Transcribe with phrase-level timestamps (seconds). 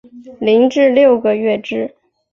[0.39, 1.93] 零至六个月之